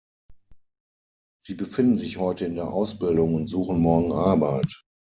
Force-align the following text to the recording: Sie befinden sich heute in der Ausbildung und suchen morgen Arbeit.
Sie 1.43 1.53
befinden 1.53 1.99
sich 1.99 2.17
heute 2.17 2.45
in 2.45 2.55
der 2.55 2.69
Ausbildung 2.69 3.35
und 3.35 3.45
suchen 3.49 3.79
morgen 3.79 4.11
Arbeit. 4.11 4.81